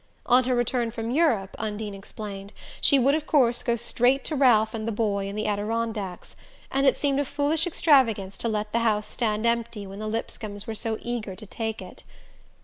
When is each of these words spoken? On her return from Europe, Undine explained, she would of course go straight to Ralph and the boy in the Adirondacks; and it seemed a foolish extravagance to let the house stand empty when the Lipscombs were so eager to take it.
On 0.25 0.45
her 0.45 0.55
return 0.55 0.89
from 0.89 1.11
Europe, 1.11 1.55
Undine 1.59 1.93
explained, 1.93 2.53
she 2.81 2.97
would 2.97 3.13
of 3.13 3.27
course 3.27 3.61
go 3.61 3.75
straight 3.75 4.23
to 4.25 4.35
Ralph 4.35 4.73
and 4.73 4.87
the 4.87 4.91
boy 4.91 5.27
in 5.27 5.35
the 5.35 5.45
Adirondacks; 5.45 6.35
and 6.71 6.87
it 6.87 6.97
seemed 6.97 7.19
a 7.19 7.23
foolish 7.23 7.67
extravagance 7.67 8.35
to 8.39 8.49
let 8.49 8.73
the 8.73 8.79
house 8.79 9.05
stand 9.05 9.45
empty 9.45 9.85
when 9.85 9.99
the 9.99 10.07
Lipscombs 10.09 10.65
were 10.65 10.73
so 10.73 10.97
eager 11.03 11.35
to 11.35 11.45
take 11.45 11.83
it. 11.83 12.01